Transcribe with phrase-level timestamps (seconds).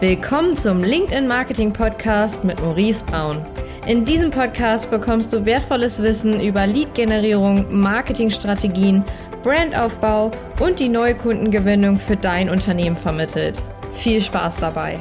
[0.00, 3.46] Willkommen zum LinkedIn Marketing Podcast mit Maurice Braun.
[3.86, 9.04] In diesem Podcast bekommst du wertvolles Wissen über Lead-Generierung, Marketingstrategien,
[9.44, 13.62] Brandaufbau und die neue Kundengewinnung für dein Unternehmen vermittelt.
[13.92, 14.98] Viel Spaß dabei!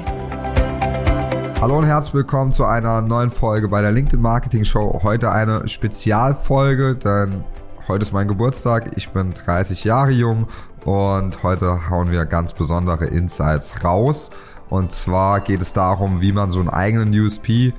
[1.59, 4.99] Hallo und herzlich willkommen zu einer neuen Folge bei der LinkedIn Marketing Show.
[5.01, 7.43] Heute eine Spezialfolge, denn
[7.87, 8.91] heute ist mein Geburtstag.
[8.95, 10.47] Ich bin 30 Jahre jung
[10.85, 14.29] und heute hauen wir ganz besondere Insights raus.
[14.69, 17.73] Und zwar geht es darum, wie man so einen eigenen USP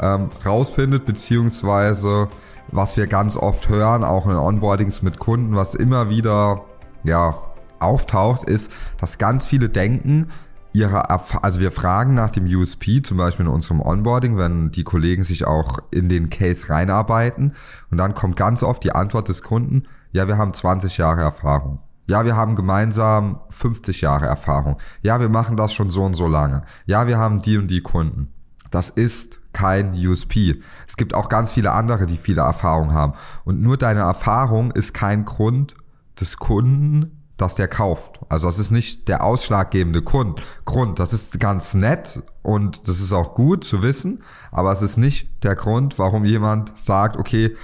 [0.00, 2.28] ähm, rausfindet, beziehungsweise
[2.70, 6.64] was wir ganz oft hören, auch in Onboardings mit Kunden, was immer wieder
[7.04, 7.34] ja,
[7.80, 10.28] auftaucht, ist, dass ganz viele denken,
[10.72, 15.24] ihre, also wir fragen nach dem USP, zum Beispiel in unserem Onboarding, wenn die Kollegen
[15.24, 17.54] sich auch in den Case reinarbeiten
[17.90, 21.80] und dann kommt ganz oft die Antwort des Kunden, ja, wir haben 20 Jahre Erfahrung.
[22.08, 24.78] Ja, wir haben gemeinsam 50 Jahre Erfahrung.
[25.02, 26.62] Ja, wir machen das schon so und so lange.
[26.86, 28.32] Ja, wir haben die und die Kunden.
[28.70, 30.62] Das ist kein USP.
[30.86, 33.12] Es gibt auch ganz viele andere, die viele Erfahrung haben.
[33.44, 35.74] Und nur deine Erfahrung ist kein Grund
[36.18, 38.20] des Kunden, dass der kauft.
[38.30, 40.40] Also das ist nicht der ausschlaggebende Grund.
[40.64, 40.98] Grund.
[40.98, 45.44] Das ist ganz nett und das ist auch gut zu wissen, aber es ist nicht
[45.44, 47.54] der Grund, warum jemand sagt, okay,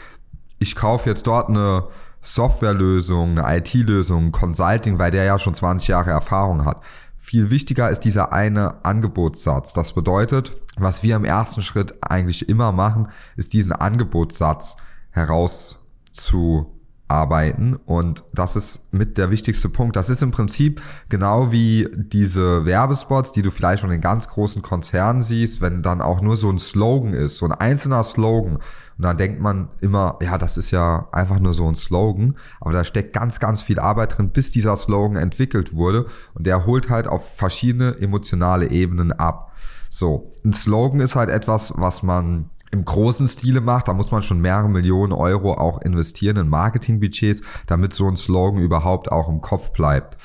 [0.59, 1.85] ich kaufe jetzt dort eine
[2.25, 6.83] Softwarelösung, eine IT-Lösung, Consulting, weil der ja schon 20 Jahre Erfahrung hat.
[7.19, 9.75] Viel wichtiger ist dieser eine Angebotssatz.
[9.75, 14.77] Das bedeutet, was wir im ersten Schritt eigentlich immer machen, ist diesen Angebotssatz
[15.11, 16.75] herauszu
[17.09, 19.95] arbeiten und das ist mit der wichtigste Punkt.
[19.95, 20.81] Das ist im Prinzip
[21.11, 26.01] genau wie diese Werbespots, die du vielleicht schon in ganz großen Konzernen siehst, wenn dann
[26.01, 28.59] auch nur so ein Slogan ist, so ein einzelner Slogan
[28.97, 32.73] und dann denkt man immer, ja, das ist ja einfach nur so ein Slogan, aber
[32.73, 36.91] da steckt ganz, ganz viel Arbeit drin, bis dieser Slogan entwickelt wurde und der holt
[36.91, 39.53] halt auf verschiedene emotionale Ebenen ab.
[39.91, 44.23] So, ein Slogan ist halt etwas, was man im großen Stile macht, da muss man
[44.23, 49.41] schon mehrere Millionen Euro auch investieren in Marketingbudgets, damit so ein Slogan überhaupt auch im
[49.41, 50.19] Kopf bleibt.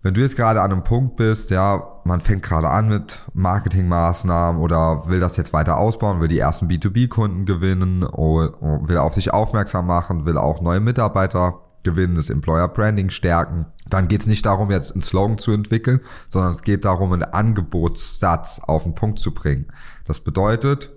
[0.00, 4.62] Wenn du jetzt gerade an einem Punkt bist, ja, man fängt gerade an mit Marketingmaßnahmen
[4.62, 9.88] oder will das jetzt weiter ausbauen, will die ersten B2B-Kunden gewinnen, will auf sich aufmerksam
[9.88, 14.70] machen, will auch neue Mitarbeiter gewinnen, das Employer Branding stärken, dann geht es nicht darum,
[14.70, 19.34] jetzt einen Slogan zu entwickeln, sondern es geht darum, einen Angebotssatz auf den Punkt zu
[19.34, 19.66] bringen.
[20.04, 20.92] Das bedeutet,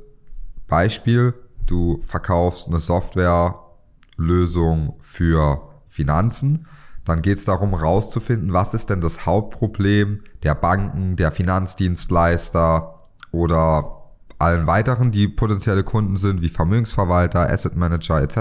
[0.68, 1.33] Beispiel,
[1.66, 6.68] du verkaufst eine Softwarelösung für Finanzen,
[7.06, 13.00] dann geht es darum herauszufinden, was ist denn das Hauptproblem der Banken, der Finanzdienstleister
[13.31, 14.01] oder
[14.38, 18.38] allen weiteren, die potenzielle Kunden sind, wie Vermögensverwalter, Asset Manager etc.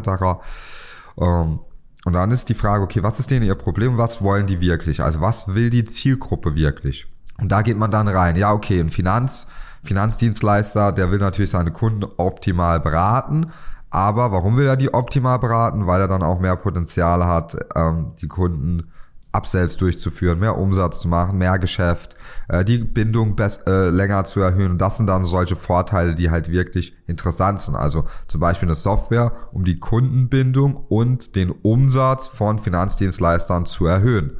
[1.19, 1.61] Ähm,
[2.05, 5.03] und dann ist die Frage, okay, was ist denen ihr Problem, was wollen die wirklich?
[5.03, 7.07] Also was will die Zielgruppe wirklich?
[7.39, 8.37] Und da geht man dann rein.
[8.37, 9.47] Ja, okay, ein Finanz,
[9.85, 13.53] Finanzdienstleister, der will natürlich seine Kunden optimal beraten.
[13.91, 15.87] Aber warum will er die optimal beraten?
[15.87, 18.91] Weil er dann auch mehr Potenzial hat, ähm, die Kunden
[19.33, 22.17] Upsells durchzuführen, mehr Umsatz zu machen, mehr Geschäft,
[22.49, 24.73] äh, die Bindung äh, länger zu erhöhen.
[24.73, 27.77] Und das sind dann solche Vorteile, die halt wirklich interessant sind.
[27.77, 34.37] Also zum Beispiel eine Software, um die Kundenbindung und den Umsatz von Finanzdienstleistern zu erhöhen.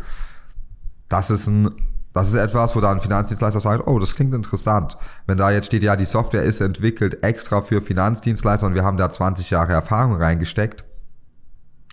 [1.09, 1.71] Das ist ein
[2.13, 4.97] das ist etwas, wo dann Finanzdienstleister sagen, oh, das klingt interessant.
[5.27, 8.97] Wenn da jetzt steht, ja, die Software ist entwickelt extra für Finanzdienstleister und wir haben
[8.97, 10.85] da 20 Jahre Erfahrung reingesteckt,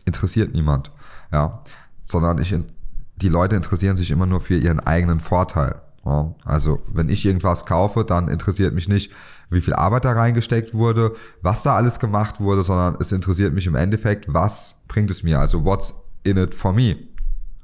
[0.05, 0.91] interessiert niemand.
[1.31, 1.63] Ja,
[2.01, 2.55] sondern ich,
[3.17, 5.81] die Leute interessieren sich immer nur für ihren eigenen Vorteil.
[6.05, 9.11] Ja, also, wenn ich irgendwas kaufe, dann interessiert mich nicht,
[9.49, 13.67] wie viel Arbeit da reingesteckt wurde, was da alles gemacht wurde, sondern es interessiert mich
[13.67, 15.39] im Endeffekt, was bringt es mir?
[15.39, 16.95] Also, what's in it for me?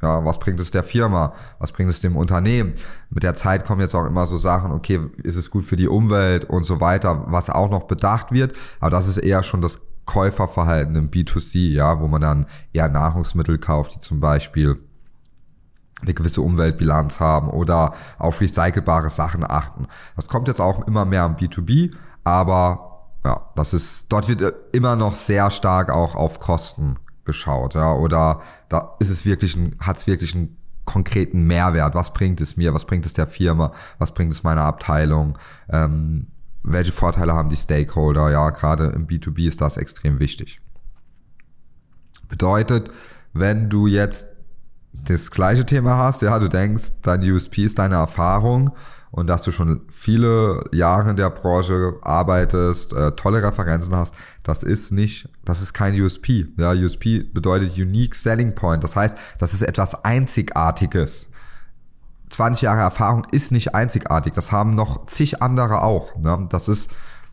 [0.04, 1.34] Ja, was bringt es der Firma?
[1.60, 2.74] Was bringt es dem Unternehmen?
[3.10, 5.88] Mit der Zeit kommen jetzt auch immer so Sachen, okay, ist es gut für die
[5.88, 8.54] Umwelt und so weiter, was auch noch bedacht wird.
[8.82, 13.58] Aber das ist eher schon das Käuferverhalten im B2C, ja, wo man dann eher Nahrungsmittel
[13.58, 14.78] kauft, die zum Beispiel
[16.02, 19.88] eine gewisse Umweltbilanz haben oder auf recycelbare Sachen achten.
[20.18, 21.96] Das kommt jetzt auch immer mehr im B2B,
[22.26, 27.94] aber ja, das ist, dort wird immer noch sehr stark auch auf Kosten geschaut, ja,
[27.94, 31.96] oder da ist es wirklich ein, hat es wirklich einen konkreten Mehrwert.
[31.96, 32.74] Was bringt es mir?
[32.74, 33.72] Was bringt es der Firma?
[34.00, 35.38] Was bringt es meiner Abteilung?
[35.70, 36.28] Ähm,
[36.64, 38.32] welche Vorteile haben die Stakeholder?
[38.32, 40.62] Ja, gerade im B2B ist das extrem wichtig.
[42.30, 42.90] Bedeutet,
[43.34, 44.28] wenn du jetzt
[44.92, 48.72] das gleiche Thema hast, ja, du denkst, dein USP ist deine Erfahrung
[49.14, 54.64] und dass du schon viele Jahre in der Branche arbeitest, äh, tolle Referenzen hast, das
[54.64, 56.48] ist nicht, das ist kein USP.
[56.58, 58.84] Ja, USP bedeutet Unique Selling Point.
[58.84, 61.28] Das heißt, das ist etwas Einzigartiges.
[62.32, 64.34] 20 Jahre Erfahrung ist nicht einzigartig.
[64.34, 66.18] Das haben noch zig andere auch.
[66.18, 66.48] Ne?
[66.50, 66.90] Das ist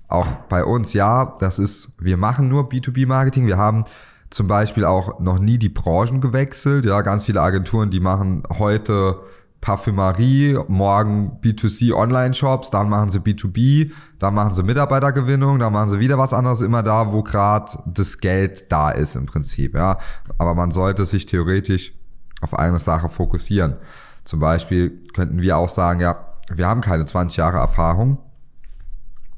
[0.09, 3.47] auch bei uns, ja, das ist, wir machen nur B2B-Marketing.
[3.47, 3.87] Wir haben
[4.29, 6.85] zum Beispiel auch noch nie die Branchen gewechselt.
[6.85, 9.21] Ja, ganz viele Agenturen, die machen heute
[9.61, 16.01] Parfümerie, morgen B2C Online-Shops, dann machen sie B2B, dann machen sie Mitarbeitergewinnung, dann machen sie
[16.01, 19.75] wieder was anderes, immer da, wo gerade das Geld da ist im Prinzip.
[19.75, 19.99] Ja,
[20.39, 21.93] aber man sollte sich theoretisch
[22.41, 23.77] auf eine Sache fokussieren.
[24.25, 26.17] Zum Beispiel könnten wir auch sagen, ja,
[26.53, 28.19] wir haben keine 20 Jahre Erfahrung,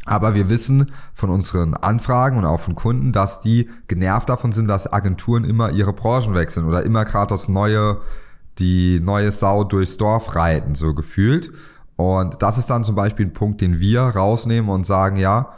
[0.05, 4.67] aber wir wissen von unseren Anfragen und auch von Kunden, dass die genervt davon sind,
[4.67, 7.99] dass Agenturen immer ihre Branchen wechseln oder immer gerade das neue,
[8.59, 11.53] die neue Sau durchs Dorf reiten, so gefühlt.
[11.97, 15.53] Und das ist dann zum Beispiel ein Punkt, den wir rausnehmen und sagen, ja,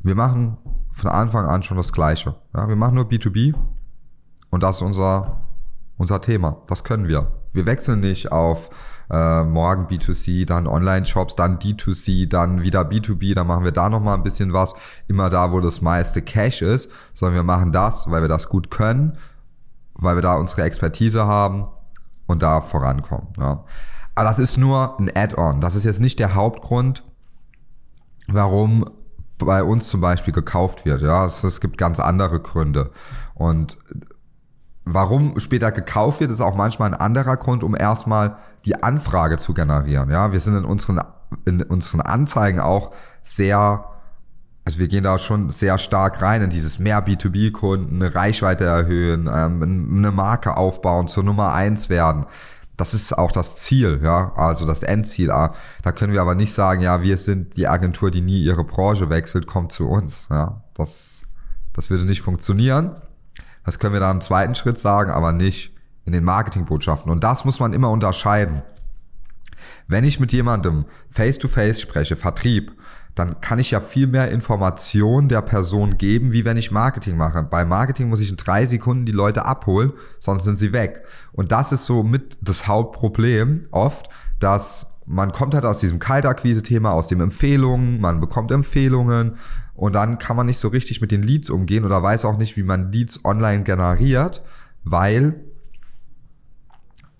[0.00, 0.58] wir machen
[0.92, 2.34] von Anfang an schon das Gleiche.
[2.54, 3.54] Ja, wir machen nur B2B
[4.50, 5.40] und das ist unser,
[5.96, 6.62] unser Thema.
[6.66, 7.32] Das können wir.
[7.52, 8.70] Wir wechseln nicht auf
[9.10, 14.16] äh, morgen B2C, dann Online-Shops, dann D2C, dann wieder B2B, dann machen wir da nochmal
[14.16, 14.74] ein bisschen was,
[15.08, 18.70] immer da, wo das meiste Cash ist, sondern wir machen das, weil wir das gut
[18.70, 19.12] können,
[19.94, 21.66] weil wir da unsere Expertise haben
[22.26, 23.28] und da vorankommen.
[23.38, 23.64] Ja.
[24.14, 25.60] Aber das ist nur ein Add-on.
[25.60, 27.04] Das ist jetzt nicht der Hauptgrund,
[28.28, 28.90] warum
[29.38, 31.02] bei uns zum Beispiel gekauft wird.
[31.02, 32.90] Ja, es, es gibt ganz andere Gründe.
[33.34, 33.76] Und
[34.84, 39.52] warum später gekauft wird, ist auch manchmal ein anderer Grund, um erstmal die Anfrage zu
[39.52, 40.10] generieren.
[40.10, 41.00] Ja, wir sind in unseren,
[41.44, 42.92] in unseren Anzeigen auch
[43.22, 43.84] sehr,
[44.66, 49.30] also wir gehen da schon sehr stark rein in dieses mehr B2B-Kunden, eine Reichweite erhöhen,
[49.32, 49.62] ähm,
[49.98, 52.26] eine Marke aufbauen, zur Nummer eins werden.
[52.76, 55.30] Das ist auch das Ziel, ja, also das Endziel.
[55.30, 58.64] Ah, da können wir aber nicht sagen, ja, wir sind die Agentur, die nie ihre
[58.64, 60.26] Branche wechselt, kommt zu uns.
[60.30, 61.22] Ja, das,
[61.72, 62.96] das würde nicht funktionieren.
[63.64, 65.76] Das können wir dann im zweiten Schritt sagen, aber nicht
[66.06, 67.10] in den Marketingbotschaften.
[67.10, 68.62] Und das muss man immer unterscheiden.
[69.86, 72.72] Wenn ich mit jemandem face-to-face -face spreche, Vertrieb,
[73.16, 77.42] dann kann ich ja viel mehr Informationen der Person geben, wie wenn ich Marketing mache.
[77.42, 81.02] Bei Marketing muss ich in drei Sekunden die Leute abholen, sonst sind sie weg.
[81.32, 86.92] Und das ist so mit das Hauptproblem oft, dass man kommt halt aus diesem Kaltakquise-Thema,
[86.92, 89.36] aus dem Empfehlungen, man bekommt Empfehlungen
[89.74, 92.58] und dann kann man nicht so richtig mit den Leads umgehen oder weiß auch nicht,
[92.58, 94.42] wie man Leads online generiert,
[94.84, 95.40] weil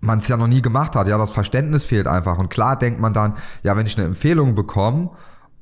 [0.00, 1.08] man es ja noch nie gemacht hat.
[1.08, 2.38] Ja, das Verständnis fehlt einfach.
[2.38, 5.10] Und klar denkt man dann, ja, wenn ich eine Empfehlung bekomme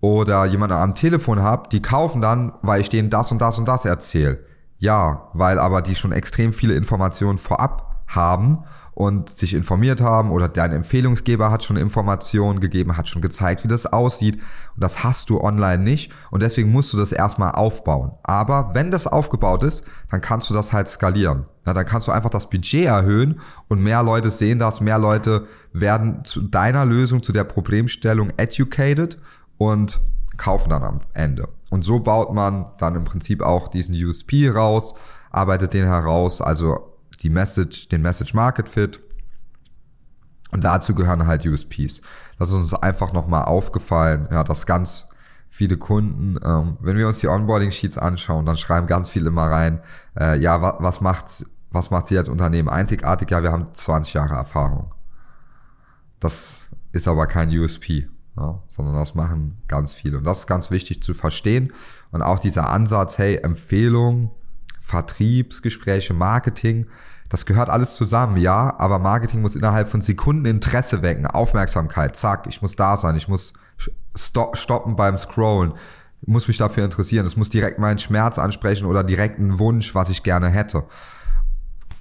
[0.01, 3.67] oder jemanden am Telefon habe, die kaufen dann, weil ich denen das und das und
[3.67, 4.45] das erzähle.
[4.79, 8.65] Ja, weil aber die schon extrem viele Informationen vorab haben
[8.95, 13.69] und sich informiert haben oder dein Empfehlungsgeber hat schon Informationen gegeben, hat schon gezeigt, wie
[13.69, 14.37] das aussieht.
[14.37, 18.13] Und das hast du online nicht und deswegen musst du das erstmal aufbauen.
[18.23, 21.47] Aber wenn das aufgebaut ist, dann kannst du das halt skalieren.
[21.67, 25.47] Ja, dann kannst du einfach das Budget erhöhen und mehr Leute sehen das, mehr Leute
[25.73, 29.19] werden zu deiner Lösung, zu der Problemstellung educated
[29.71, 30.01] und
[30.37, 31.49] kaufen dann am Ende.
[31.71, 34.95] Und so baut man dann im Prinzip auch diesen USP raus,
[35.31, 39.01] arbeitet den heraus, also die Message, den Message Market Fit.
[40.51, 42.01] Und dazu gehören halt USPs.
[42.39, 45.07] Das ist uns einfach nochmal aufgefallen, ja, dass ganz
[45.49, 49.47] viele Kunden, ähm, wenn wir uns die Onboarding Sheets anschauen, dann schreiben ganz viele immer
[49.47, 49.81] rein,
[50.19, 53.31] äh, ja, wa was macht, was macht sie als Unternehmen einzigartig?
[53.31, 54.93] Ja, wir haben 20 Jahre Erfahrung.
[56.21, 60.19] Das ist aber kein USP, ja, sondern das machen ganz viele.
[60.19, 61.73] Und das ist ganz wichtig zu verstehen.
[62.11, 64.31] Und auch dieser Ansatz, hey, Empfehlung,
[64.81, 66.87] Vertriebsgespräche, Marketing,
[67.29, 72.47] das gehört alles zusammen, ja, aber Marketing muss innerhalb von Sekunden Interesse wecken, Aufmerksamkeit, zack,
[72.47, 73.55] ich muss da sein, ich muss
[74.15, 75.73] stoppen beim Scrollen,
[76.27, 80.11] muss mich dafür interessieren, es muss direkt meinen Schmerz ansprechen oder direkt einen Wunsch, was
[80.11, 80.85] ich gerne hätte.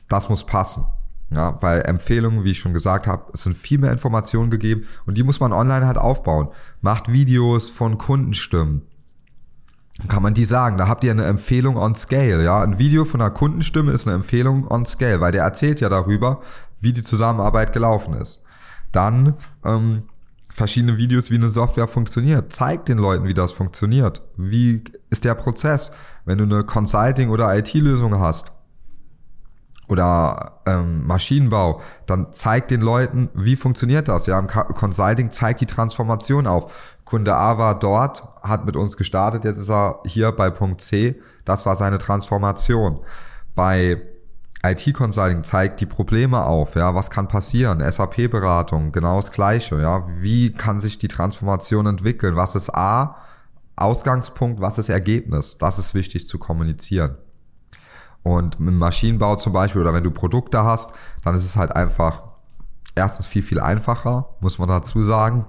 [0.08, 0.86] Das muss passen.
[1.32, 5.18] Ja, bei Empfehlungen, wie ich schon gesagt habe, es sind viel mehr Informationen gegeben und
[5.18, 6.50] die muss man online halt aufbauen.
[6.82, 8.84] Macht Videos von Kundenstimmen
[10.08, 10.78] kann man die sagen.
[10.78, 12.44] Da habt ihr eine Empfehlung on Scale.
[12.44, 15.90] Ja, ein Video von einer Kundenstimme ist eine Empfehlung on Scale, weil der erzählt ja
[15.90, 16.42] darüber,
[16.82, 18.42] wie die Zusammenarbeit gelaufen ist.
[18.92, 20.04] Dann ähm,
[20.54, 22.54] verschiedene Videos, wie eine Software funktioniert.
[22.54, 24.24] Zeigt den Leuten, wie das funktioniert.
[24.36, 25.92] Wie ist der Prozess?
[26.26, 28.52] Wenn du eine Consulting- oder IT-Lösung hast
[29.94, 34.26] oder ähm, Maschinenbau, dann zeigt den Leuten, wie funktioniert das.
[34.26, 36.74] Ja, im Consulting zeigt die Transformation auf.
[37.06, 41.22] Kunde A war dort, hat mit uns gestartet, jetzt ist er hier bei Punkt C.
[41.46, 43.00] Das war seine Transformation.
[43.56, 44.02] Bei
[44.66, 47.80] IT Consulting zeigt die Probleme auf, ja, was kann passieren?
[47.80, 50.08] SAP Beratung, genau das gleiche, ja.
[50.22, 52.36] Wie kann sich die Transformation entwickeln?
[52.36, 53.18] Was ist A?
[53.76, 55.58] Ausgangspunkt, was ist Ergebnis?
[55.60, 57.18] Das ist wichtig zu kommunizieren.
[58.24, 60.92] Und im Maschinenbau zum Beispiel oder wenn du Produkte hast,
[61.24, 62.24] dann ist es halt einfach
[62.96, 65.46] erstens viel, viel einfacher, muss man dazu sagen.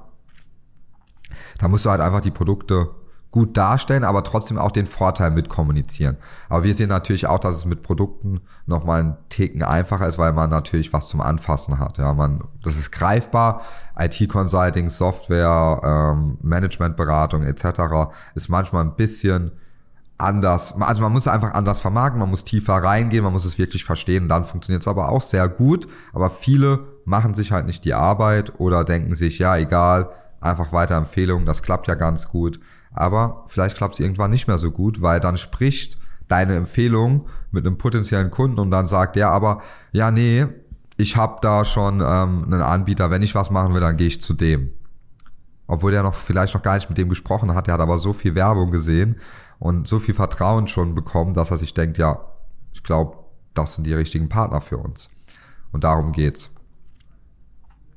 [1.59, 2.91] Da musst du halt einfach die Produkte
[3.35, 6.19] gut darstellen, aber trotzdem auch den Vorteil mit kommunizieren.
[6.49, 10.33] Aber wir sehen natürlich auch, dass es mit Produkten nochmal ein Ticken einfacher ist, weil
[10.33, 11.99] man natürlich was zum Anfassen hat.
[11.99, 13.63] Ja, man, das ist greifbar.
[13.99, 17.65] IT-Consulting, Software, ähm, Managementberatung etc.
[18.37, 19.51] ist manchmal ein bisschen
[20.19, 20.75] anders.
[20.79, 24.29] Also man muss einfach anders vermarkten, man muss tiefer reingehen, man muss es wirklich verstehen.
[24.29, 25.89] Dann funktioniert es aber auch sehr gut.
[26.13, 30.97] Aber viele machen sich halt nicht die Arbeit oder denken sich, ja, egal, einfach weiter
[30.97, 32.61] Empfehlungen, das klappt ja ganz gut
[32.95, 37.67] aber vielleicht klappt es irgendwann nicht mehr so gut, weil dann spricht deine Empfehlung mit
[37.67, 39.61] einem potenziellen Kunden und dann sagt der aber,
[39.93, 40.47] ja, nee,
[40.97, 44.23] ich habe da schon ähm, einen Anbieter, wenn ich was machen will, dann gehe ich
[44.23, 44.71] zu dem.
[45.67, 48.13] Obwohl der noch vielleicht noch gar nicht mit dem gesprochen hat, der hat aber so
[48.13, 49.17] viel Werbung gesehen
[49.59, 52.21] und so viel Vertrauen schon bekommen, dass er sich denkt, ja,
[52.73, 53.19] ich glaube,
[53.55, 55.09] das sind die richtigen Partner für uns.
[55.73, 56.51] Und darum geht's.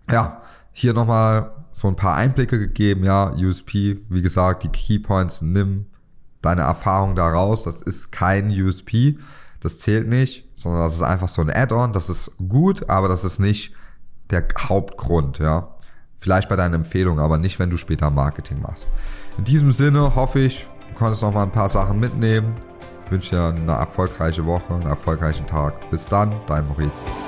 [0.10, 5.88] Ja, hier nochmal so ein paar Einblicke gegeben, ja, USP, wie gesagt, die Keypoints, nimm
[6.42, 9.18] deine Erfahrung da raus, das ist kein USP,
[9.60, 13.24] das zählt nicht, sondern das ist einfach so ein Add-on, das ist gut, aber das
[13.24, 13.74] ist nicht
[14.30, 15.76] der Hauptgrund, ja.
[16.20, 18.88] Vielleicht bei deinen Empfehlungen, aber nicht, wenn du später Marketing machst.
[19.38, 22.56] In diesem Sinne hoffe ich, du konntest noch mal ein paar Sachen mitnehmen.
[23.06, 25.90] Ich wünsche dir eine erfolgreiche Woche, einen erfolgreichen Tag.
[25.92, 27.27] Bis dann, dein Maurice.